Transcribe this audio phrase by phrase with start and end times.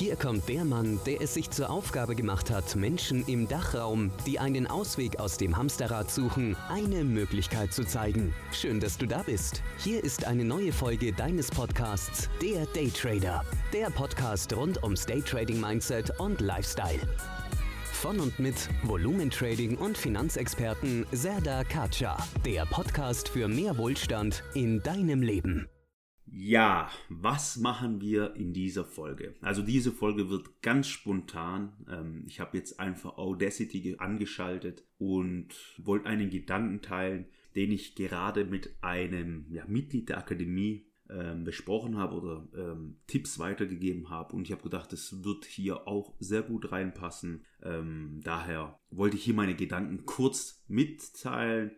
[0.00, 4.38] Hier kommt der Mann, der es sich zur Aufgabe gemacht hat, Menschen im Dachraum, die
[4.38, 8.34] einen Ausweg aus dem Hamsterrad suchen, eine Möglichkeit zu zeigen.
[8.50, 9.62] Schön, dass du da bist.
[9.76, 13.44] Hier ist eine neue Folge deines Podcasts, der Daytrader.
[13.74, 17.06] Der Podcast rund ums Daytrading Mindset und Lifestyle.
[17.92, 22.16] Von und mit Volumentrading und Finanzexperten Serda Kacha.
[22.46, 25.68] Der Podcast für mehr Wohlstand in deinem Leben.
[26.32, 29.34] Ja, was machen wir in dieser Folge?
[29.40, 31.72] Also diese Folge wird ganz spontan.
[31.90, 35.48] Ähm, ich habe jetzt einfach Audacity angeschaltet und
[35.78, 37.26] wollte einen Gedanken teilen,
[37.56, 43.40] den ich gerade mit einem ja, Mitglied der Akademie ähm, besprochen habe oder ähm, Tipps
[43.40, 44.36] weitergegeben habe.
[44.36, 47.44] Und ich habe gedacht, das wird hier auch sehr gut reinpassen.
[47.62, 51.72] Ähm, daher wollte ich hier meine Gedanken kurz mitteilen.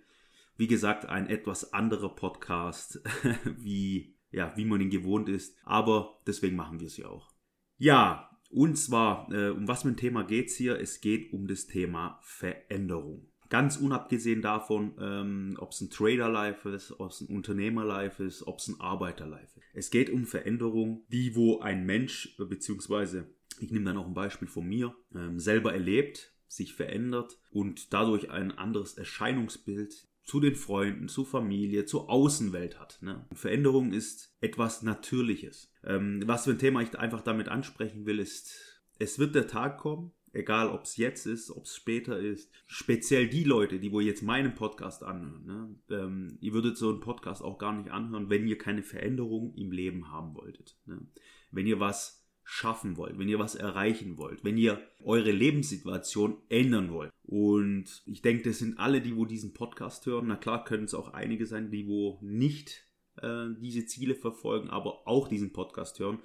[0.59, 3.03] Wie gesagt, ein etwas anderer Podcast
[3.57, 5.57] wie ja, wie man ihn gewohnt ist.
[5.65, 7.31] Aber deswegen machen wir es ja auch.
[7.79, 10.79] Ja, und zwar, äh, um was für ein Thema geht es hier?
[10.79, 13.29] Es geht um das Thema Veränderung.
[13.49, 18.59] Ganz unabgesehen davon, ähm, ob es ein Trader-Life ist, ob es ein Unternehmer-Life ist, ob
[18.59, 19.67] es ein Arbeiter-Life ist.
[19.75, 23.27] Es geht um Veränderung, die wo ein Mensch, äh, beziehungsweise
[23.61, 28.31] ich nehme dann auch ein Beispiel von mir, ähm, selber erlebt, sich verändert und dadurch
[28.31, 32.99] ein anderes Erscheinungsbild zu den Freunden, zur Familie, zur Außenwelt hat.
[33.03, 33.27] Ne?
[33.33, 35.73] Veränderung ist etwas Natürliches.
[35.85, 39.79] Ähm, was für ein Thema ich einfach damit ansprechen will, ist, es wird der Tag
[39.79, 44.01] kommen, egal ob es jetzt ist, ob es später ist, speziell die Leute, die wo
[44.01, 45.75] jetzt meinen Podcast anhören, ne?
[45.91, 49.73] ähm, ihr würdet so einen Podcast auch gar nicht anhören, wenn ihr keine Veränderung im
[49.73, 50.79] Leben haben wolltet.
[50.87, 51.07] Ne?
[51.51, 56.93] Wenn ihr was schaffen wollt, wenn ihr was erreichen wollt, wenn ihr eure Lebenssituation ändern
[56.93, 57.13] wollt.
[57.23, 60.27] Und ich denke, das sind alle, die wo diesen Podcast hören.
[60.27, 65.07] Na klar, können es auch einige sein, die wo nicht äh, diese Ziele verfolgen, aber
[65.07, 66.19] auch diesen Podcast hören.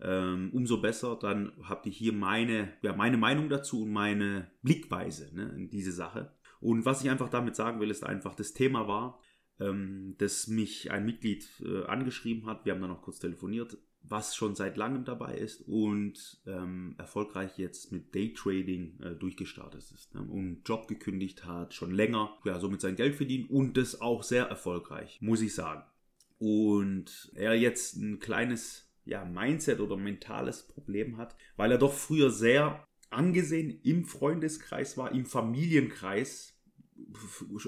[0.00, 5.34] Ähm, umso besser, dann habt ihr hier meine, ja, meine Meinung dazu und meine Blickweise
[5.34, 6.32] ne, in diese Sache.
[6.60, 9.20] Und was ich einfach damit sagen will, ist einfach, das Thema war,
[9.60, 12.64] ähm, dass mich ein Mitglied äh, angeschrieben hat.
[12.64, 17.58] Wir haben dann noch kurz telefoniert was schon seit langem dabei ist und ähm, erfolgreich
[17.58, 20.22] jetzt mit Daytrading äh, durchgestartet ist ne?
[20.22, 24.46] und Job gekündigt hat, schon länger, ja, somit sein Geld verdient und das auch sehr
[24.46, 25.84] erfolgreich, muss ich sagen.
[26.38, 32.30] Und er jetzt ein kleines ja, Mindset oder mentales Problem hat, weil er doch früher
[32.30, 36.54] sehr angesehen im Freundeskreis war, im Familienkreis,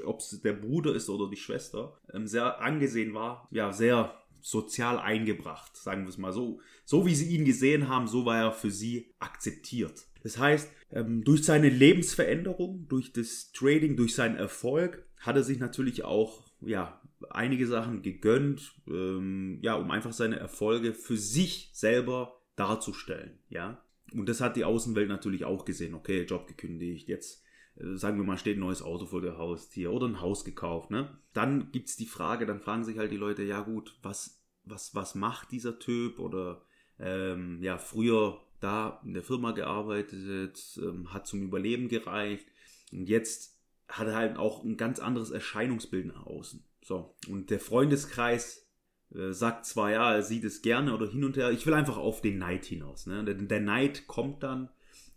[0.05, 4.99] ob es der Bruder ist oder die Schwester, ähm, sehr angesehen war, ja, sehr sozial
[4.99, 6.61] eingebracht, sagen wir es mal so.
[6.85, 10.07] So wie sie ihn gesehen haben, so war er für sie akzeptiert.
[10.23, 15.59] Das heißt, ähm, durch seine Lebensveränderung, durch das Trading, durch seinen Erfolg, hat er sich
[15.59, 17.01] natürlich auch ja,
[17.31, 23.83] einige Sachen gegönnt, ähm, ja, um einfach seine Erfolge für sich selber darzustellen, ja.
[24.13, 25.95] Und das hat die Außenwelt natürlich auch gesehen.
[25.95, 27.44] Okay, Job gekündigt, jetzt
[27.77, 31.19] sagen wir mal, steht ein neues Auto vor der Haustür oder ein Haus gekauft, ne?
[31.33, 34.95] Dann gibt es die Frage, dann fragen sich halt die Leute, ja gut, was, was,
[34.95, 36.21] was macht dieser Typ?
[36.21, 36.63] Oder
[36.99, 42.47] ähm, ja, früher da in der Firma gearbeitet, ähm, hat zum Überleben gereicht
[42.93, 43.59] und jetzt
[43.89, 46.65] hat er halt auch ein ganz anderes Erscheinungsbild nach außen.
[46.83, 48.67] So, und der Freundeskreis
[49.15, 51.97] äh, sagt zwar, ja, er sieht es gerne oder hin und her, ich will einfach
[51.97, 53.07] auf den Neid hinaus.
[53.07, 53.25] Ne?
[53.25, 54.71] Der Neid kommt dann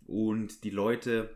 [0.06, 1.30] und die Leute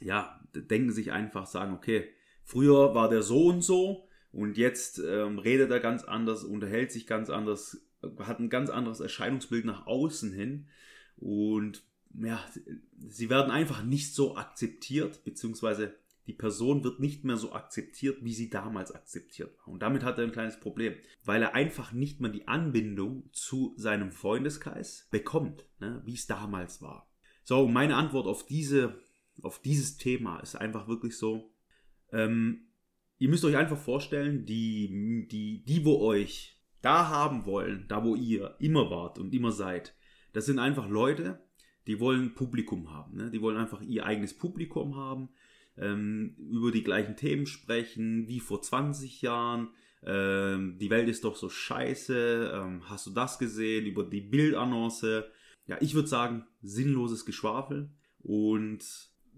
[0.00, 2.08] ja, denken sich einfach, sagen, okay,
[2.42, 7.06] früher war der so und so und jetzt ähm, redet er ganz anders, unterhält sich
[7.06, 7.86] ganz anders,
[8.18, 10.66] hat ein ganz anderes Erscheinungsbild nach außen hin
[11.16, 11.82] und
[12.22, 12.44] ja,
[12.96, 15.94] sie werden einfach nicht so akzeptiert, beziehungsweise
[16.26, 19.68] die Person wird nicht mehr so akzeptiert, wie sie damals akzeptiert war.
[19.68, 20.94] Und damit hat er ein kleines Problem,
[21.24, 26.80] weil er einfach nicht mehr die Anbindung zu seinem Freundeskreis bekommt, ne, wie es damals
[26.80, 27.10] war.
[27.42, 28.98] So, meine Antwort auf diese
[29.42, 31.52] auf dieses Thema ist einfach wirklich so,
[32.12, 32.68] ähm,
[33.18, 38.14] ihr müsst euch einfach vorstellen, die, die, die, wo euch da haben wollen, da wo
[38.14, 39.94] ihr immer wart und immer seid,
[40.32, 41.42] das sind einfach Leute,
[41.86, 43.16] die wollen Publikum haben.
[43.16, 43.30] Ne?
[43.30, 45.28] Die wollen einfach ihr eigenes Publikum haben,
[45.76, 49.70] ähm, über die gleichen Themen sprechen, wie vor 20 Jahren.
[50.02, 52.52] Ähm, die Welt ist doch so scheiße.
[52.54, 53.86] Ähm, hast du das gesehen?
[53.86, 55.24] Über die Bildannonce.
[55.66, 57.90] Ja, ich würde sagen, sinnloses Geschwafel.
[58.20, 58.84] Und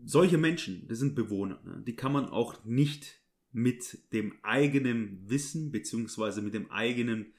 [0.04, 1.82] solche Menschen, das sind Bewohner, ne?
[1.87, 3.20] die kann man auch nicht
[3.52, 7.32] mit dem eigenen Wissen beziehungsweise mit dem eigenen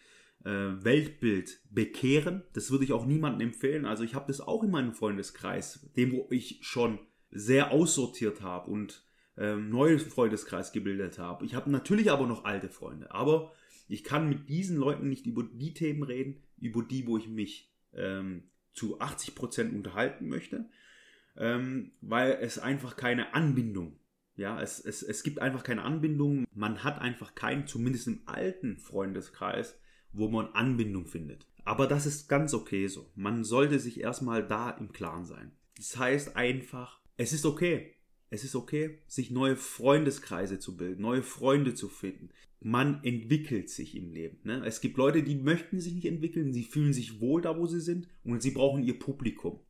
[0.43, 2.43] äh, Weltbild bekehren.
[2.53, 3.85] Das würde ich auch niemandem empfehlen.
[3.85, 6.99] Also ich habe das auch in meinem Freundeskreis, dem wo ich schon
[7.29, 9.05] sehr aussortiert habe und
[9.37, 11.45] ähm, neuen Freundeskreis gebildet habe.
[11.45, 13.51] Ich habe natürlich aber noch alte Freunde, aber
[13.87, 17.71] ich kann mit diesen Leuten nicht über die Themen reden, über die, wo ich mich
[17.93, 20.69] ähm, zu 80% unterhalten möchte,
[21.37, 23.99] ähm, weil es einfach keine Anbindung
[24.37, 26.45] ja, es, es, es gibt einfach keine Anbindung.
[26.53, 29.79] Man hat einfach keinen, zumindest im alten Freundeskreis,
[30.13, 31.47] wo man Anbindung findet.
[31.65, 33.11] Aber das ist ganz okay so.
[33.15, 35.51] Man sollte sich erstmal da im Klaren sein.
[35.75, 37.95] Das heißt einfach, es ist okay.
[38.29, 42.29] Es ist okay, sich neue Freundeskreise zu bilden, neue Freunde zu finden.
[42.59, 44.39] Man entwickelt sich im Leben.
[44.43, 44.63] Ne?
[44.65, 47.79] Es gibt Leute, die möchten sich nicht entwickeln, sie fühlen sich wohl da, wo sie
[47.79, 49.61] sind und sie brauchen ihr Publikum.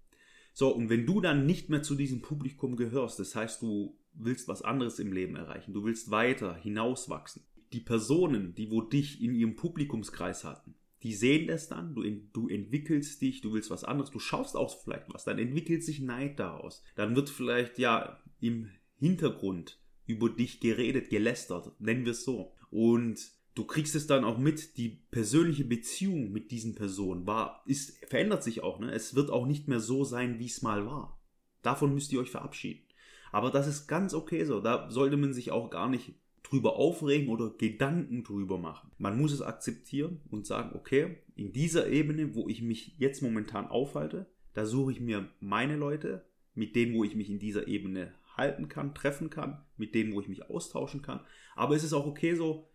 [0.58, 4.48] So, und wenn du dann nicht mehr zu diesem Publikum gehörst, das heißt, du willst
[4.48, 7.44] was anderes im Leben erreichen, du willst weiter hinauswachsen.
[7.74, 10.74] Die Personen, die wo dich in ihrem Publikumskreis hatten,
[11.04, 12.02] die sehen das dann, du,
[12.34, 16.00] du entwickelst dich, du willst was anderes, du schaust auch vielleicht was, dann entwickelt sich
[16.00, 16.82] Neid daraus.
[16.96, 22.56] Dann wird vielleicht ja im Hintergrund über dich geredet, gelästert, nennen wir es so.
[22.72, 23.20] Und
[23.58, 28.44] du kriegst es dann auch mit, die persönliche Beziehung mit diesen Personen war, ist, verändert
[28.44, 28.92] sich auch, ne?
[28.92, 31.20] Es wird auch nicht mehr so sein, wie es mal war.
[31.64, 32.84] Davon müsst ihr euch verabschieden.
[33.32, 34.62] Aber das ist ganz okay so.
[34.62, 36.14] Da sollte man sich auch gar nicht
[36.44, 38.92] drüber aufregen oder Gedanken drüber machen.
[38.98, 43.68] Man muss es akzeptieren und sagen, okay, in dieser Ebene, wo ich mich jetzt momentan
[43.68, 48.14] aufhalte, da suche ich mir meine Leute, mit denen, wo ich mich in dieser Ebene
[48.38, 51.20] halten kann, treffen kann, mit denen, wo ich mich austauschen kann.
[51.56, 52.70] Aber es ist auch okay so,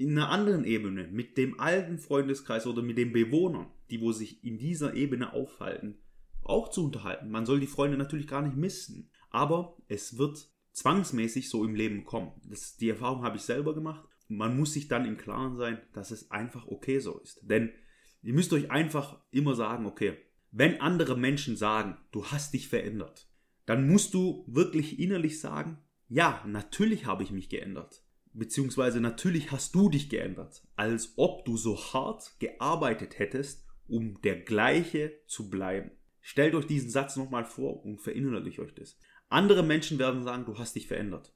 [0.00, 4.42] in einer anderen Ebene, mit dem alten Freundeskreis oder mit den Bewohnern, die wo sich
[4.42, 5.98] in dieser Ebene aufhalten,
[6.42, 7.30] auch zu unterhalten.
[7.30, 9.10] Man soll die Freunde natürlich gar nicht missen.
[9.28, 12.32] Aber es wird zwangsmäßig so im Leben kommen.
[12.44, 14.08] Das, die Erfahrung habe ich selber gemacht.
[14.28, 17.40] Man muss sich dann im Klaren sein, dass es einfach okay so ist.
[17.42, 17.70] Denn
[18.22, 20.16] ihr müsst euch einfach immer sagen, okay,
[20.50, 23.28] wenn andere Menschen sagen, du hast dich verändert,
[23.66, 28.02] dann musst du wirklich innerlich sagen, ja, natürlich habe ich mich geändert.
[28.32, 30.62] Beziehungsweise natürlich hast du dich geändert.
[30.76, 35.90] Als ob du so hart gearbeitet hättest, um der gleiche zu bleiben.
[36.20, 38.98] Stellt euch diesen Satz nochmal vor und verinnerlicht euch das.
[39.28, 41.34] Andere Menschen werden sagen, du hast dich verändert.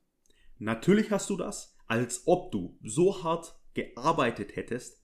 [0.59, 5.03] Natürlich hast du das, als ob du so hart gearbeitet hättest,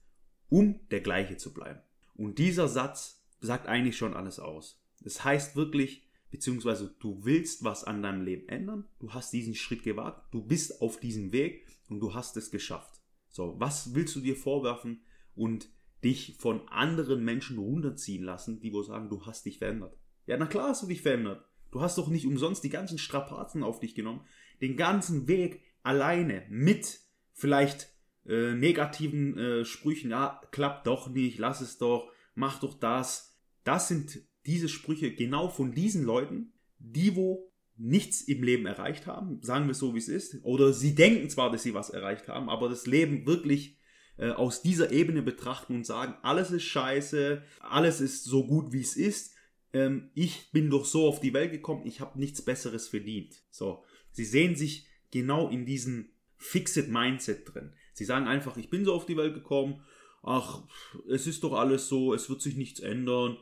[0.49, 1.81] um der gleiche zu bleiben.
[2.15, 4.81] Und dieser Satz sagt eigentlich schon alles aus.
[5.01, 9.83] Das heißt wirklich, beziehungsweise du willst was an deinem Leben ändern, du hast diesen Schritt
[9.83, 13.01] gewagt, du bist auf diesem Weg und du hast es geschafft.
[13.29, 15.03] So, was willst du dir vorwerfen
[15.35, 15.69] und
[16.03, 19.97] dich von anderen Menschen runterziehen lassen, die wohl sagen, du hast dich verändert?
[20.25, 21.45] Ja, na klar hast du dich verändert.
[21.71, 24.25] Du hast doch nicht umsonst die ganzen Strapazen auf dich genommen,
[24.61, 26.99] den ganzen Weg alleine mit
[27.33, 27.93] vielleicht
[28.25, 33.39] äh, negativen äh, Sprüchen, ja, klappt doch nicht, lass es doch, mach doch das.
[33.63, 39.41] Das sind diese Sprüche genau von diesen Leuten, die wo nichts im Leben erreicht haben,
[39.41, 42.49] sagen wir so wie es ist, oder sie denken zwar, dass sie was erreicht haben,
[42.49, 43.79] aber das Leben wirklich
[44.17, 48.81] äh, aus dieser Ebene betrachten und sagen, alles ist scheiße, alles ist so gut wie
[48.81, 49.31] es ist
[49.73, 53.43] ähm, ich bin doch so auf die Welt gekommen, ich habe nichts Besseres verdient.
[53.49, 57.73] So, sie sehen sich genau in diesem Fixed Mindset drin.
[57.93, 59.83] Sie sagen einfach, ich bin so auf die Welt gekommen,
[60.23, 60.63] ach,
[61.09, 63.37] es ist doch alles so, es wird sich nichts ändern.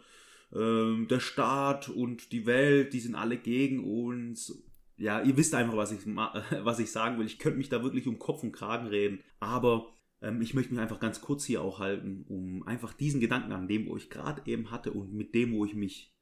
[0.53, 4.63] Ähm, der Staat und die Welt, die sind alle gegen uns.
[4.97, 6.05] Ja, ihr wisst einfach, was ich,
[6.63, 7.25] was ich sagen will.
[7.25, 9.19] Ich könnte mich da wirklich um Kopf und Kragen reden.
[9.39, 9.87] Aber
[10.21, 13.67] ähm, ich möchte mich einfach ganz kurz hier auch halten, um einfach diesen Gedanken an
[13.67, 16.15] dem, wo ich gerade eben hatte und mit dem, wo ich mich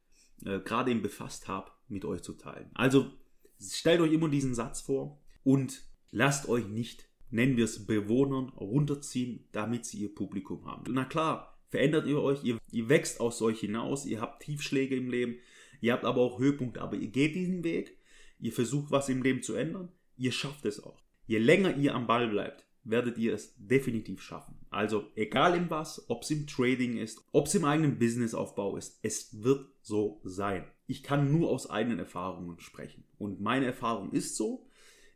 [0.45, 2.69] äh, gerade eben befasst habe, mit euch zu teilen.
[2.73, 3.11] Also
[3.59, 9.47] stellt euch immer diesen Satz vor und lasst euch nicht, nennen wir es Bewohnern, runterziehen,
[9.51, 10.93] damit sie ihr Publikum haben.
[10.93, 15.09] Na klar, verändert ihr euch, ihr, ihr wächst aus euch hinaus, ihr habt Tiefschläge im
[15.09, 15.37] Leben,
[15.81, 17.97] ihr habt aber auch Höhepunkte, aber ihr geht diesen Weg,
[18.39, 21.01] ihr versucht was im Leben zu ändern, ihr schafft es auch.
[21.25, 24.55] Je länger ihr am Ball bleibt, werdet ihr es definitiv schaffen.
[24.69, 28.99] Also egal in was, ob es im Trading ist, ob es im eigenen Businessaufbau ist,
[29.03, 30.65] es wird so sein.
[30.87, 33.03] Ich kann nur aus eigenen Erfahrungen sprechen.
[33.17, 34.65] Und meine Erfahrung ist so.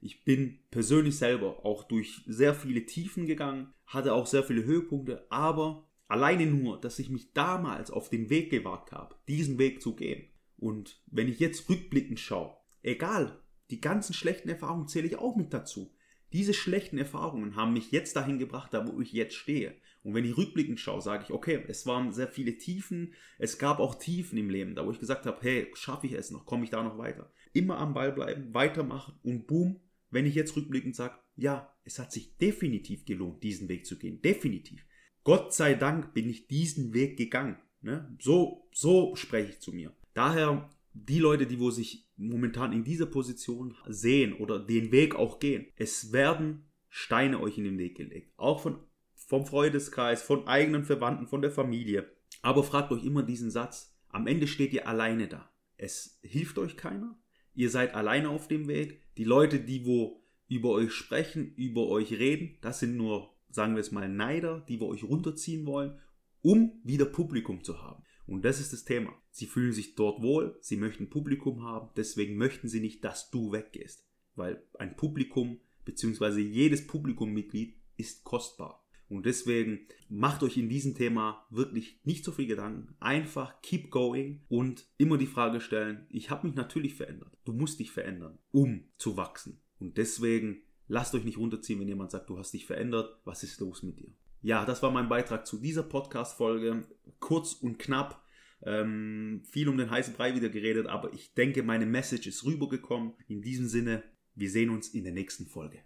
[0.01, 5.25] Ich bin persönlich selber auch durch sehr viele Tiefen gegangen, hatte auch sehr viele Höhepunkte,
[5.29, 9.95] aber alleine nur, dass ich mich damals auf den Weg gewagt habe, diesen Weg zu
[9.95, 10.27] gehen.
[10.57, 15.53] Und wenn ich jetzt rückblickend schaue, egal, die ganzen schlechten Erfahrungen zähle ich auch mit
[15.53, 15.95] dazu.
[16.33, 19.75] Diese schlechten Erfahrungen haben mich jetzt dahin gebracht, da wo ich jetzt stehe.
[20.03, 23.79] Und wenn ich rückblickend schaue, sage ich, okay, es waren sehr viele Tiefen, es gab
[23.79, 26.63] auch Tiefen im Leben, da wo ich gesagt habe, hey, schaffe ich es noch, komme
[26.63, 27.31] ich da noch weiter.
[27.53, 32.11] Immer am Ball bleiben, weitermachen und boom, wenn ich jetzt rückblickend sage, ja, es hat
[32.11, 34.85] sich definitiv gelohnt, diesen Weg zu gehen, definitiv.
[35.23, 37.57] Gott sei Dank bin ich diesen Weg gegangen.
[37.81, 38.15] Ne?
[38.19, 39.93] So, so spreche ich zu mir.
[40.13, 45.39] Daher die Leute, die wo sich momentan in dieser Position sehen oder den Weg auch
[45.39, 48.33] gehen, es werden Steine euch in den Weg gelegt.
[48.37, 48.79] Auch von,
[49.15, 52.11] vom Freundeskreis, von eigenen Verwandten, von der Familie.
[52.41, 55.49] Aber fragt euch immer diesen Satz, Am Ende steht ihr alleine da.
[55.77, 57.17] Es hilft euch keiner.
[57.53, 59.01] Ihr seid alleine auf dem Weg.
[59.17, 63.81] Die Leute, die wo über euch sprechen, über euch reden, das sind nur, sagen wir
[63.81, 65.99] es mal, Neider, die wir euch runterziehen wollen,
[66.41, 68.03] um wieder Publikum zu haben.
[68.25, 69.13] Und das ist das Thema.
[69.31, 73.51] Sie fühlen sich dort wohl, sie möchten Publikum haben, deswegen möchten sie nicht, dass du
[73.51, 74.07] weggehst.
[74.35, 78.81] Weil ein Publikum, beziehungsweise jedes Publikummitglied ist kostbar.
[79.09, 82.95] Und deswegen macht euch in diesem Thema wirklich nicht so viel Gedanken.
[83.01, 87.37] Einfach keep going und immer die Frage stellen, ich habe mich natürlich verändert.
[87.43, 89.59] Du musst dich verändern, um zu wachsen.
[89.79, 93.17] Und deswegen lasst euch nicht runterziehen, wenn jemand sagt, du hast dich verändert.
[93.23, 94.09] Was ist los mit dir?
[94.41, 96.83] Ja, das war mein Beitrag zu dieser Podcast-Folge.
[97.19, 98.21] Kurz und knapp.
[98.63, 103.13] Ähm, viel um den heißen Brei wieder geredet, aber ich denke, meine Message ist rübergekommen.
[103.27, 104.03] In diesem Sinne,
[104.35, 105.79] wir sehen uns in der nächsten Folge.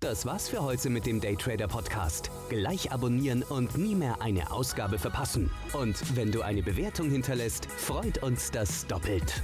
[0.00, 2.30] Das war's für heute mit dem Daytrader Podcast.
[2.48, 5.50] Gleich abonnieren und nie mehr eine Ausgabe verpassen.
[5.72, 9.42] Und wenn du eine Bewertung hinterlässt, freut uns das doppelt.